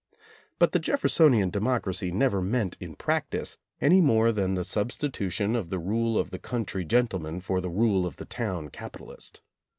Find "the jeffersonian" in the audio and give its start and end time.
0.71-1.51